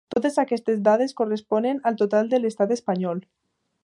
Totes 0.13 0.37
aquestes 0.43 0.79
dades 0.87 1.13
corresponen 1.19 1.81
al 1.91 1.99
total 2.01 2.31
de 2.31 2.39
l’estat 2.41 2.77
espanyol. 2.77 3.23